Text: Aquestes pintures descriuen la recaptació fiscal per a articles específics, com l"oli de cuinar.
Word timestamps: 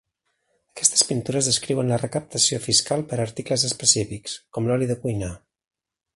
Aquestes 0.77 1.03
pintures 1.09 1.49
descriuen 1.49 1.91
la 1.93 1.99
recaptació 2.03 2.61
fiscal 2.65 3.05
per 3.13 3.21
a 3.21 3.23
articles 3.29 3.67
específics, 3.73 4.37
com 4.59 4.71
l"oli 4.71 4.91
de 4.95 4.99
cuinar. 5.07 5.33